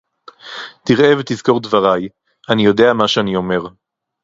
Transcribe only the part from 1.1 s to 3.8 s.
ותזכור דבריי, אני יודע מה שאני אומר.